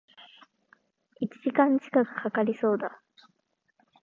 [1.19, 3.03] 一時間近く掛かりそうだ